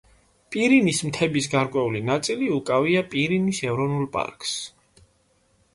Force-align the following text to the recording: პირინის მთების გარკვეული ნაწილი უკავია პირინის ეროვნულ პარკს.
პირინის 0.53 1.01
მთების 1.09 1.49
გარკვეული 1.51 2.01
ნაწილი 2.09 2.49
უკავია 2.57 3.05
პირინის 3.13 3.61
ეროვნულ 3.71 4.13
პარკს. 4.19 4.57